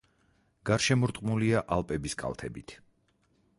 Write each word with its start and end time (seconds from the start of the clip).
გარშემორტყმულია 0.69 1.61
ალპების 1.77 2.19
კალთებით. 2.23 2.77